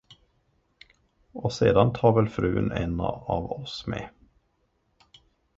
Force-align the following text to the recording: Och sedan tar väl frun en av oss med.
Och 1.31 1.53
sedan 1.53 1.93
tar 1.93 2.13
väl 2.13 2.29
frun 2.29 2.71
en 2.71 2.99
av 2.99 3.51
oss 3.51 3.87
med. 3.87 4.09